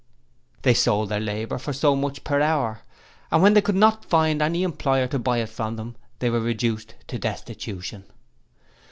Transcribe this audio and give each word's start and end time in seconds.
'They 0.63 0.73
sold 0.73 1.09
their 1.09 1.19
labour 1.19 1.59
for 1.59 1.71
so 1.71 1.95
much 1.95 2.23
per 2.23 2.41
hour, 2.41 2.81
and 3.29 3.43
when 3.43 3.53
they 3.53 3.61
could 3.61 3.75
not 3.75 4.03
find 4.03 4.41
any 4.41 4.63
employer 4.63 5.05
to 5.05 5.19
buy 5.19 5.37
it 5.37 5.47
from 5.47 5.75
them, 5.75 5.95
they 6.17 6.29
were 6.31 6.39
reduced 6.41 6.95
to 7.05 7.19
destitution. 7.19 8.03